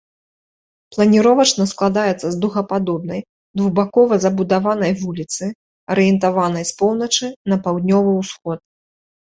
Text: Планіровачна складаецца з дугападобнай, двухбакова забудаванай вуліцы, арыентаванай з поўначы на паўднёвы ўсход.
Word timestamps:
Планіровачна 0.95 1.63
складаецца 1.73 2.27
з 2.35 2.39
дугападобнай, 2.45 3.19
двухбакова 3.61 4.13
забудаванай 4.25 4.91
вуліцы, 5.05 5.43
арыентаванай 5.93 6.63
з 6.73 6.79
поўначы 6.83 7.25
на 7.53 7.65
паўднёвы 7.69 8.11
ўсход. 8.21 8.59